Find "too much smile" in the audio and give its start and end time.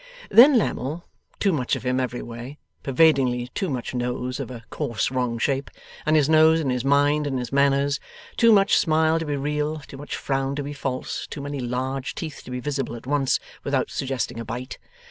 8.35-9.19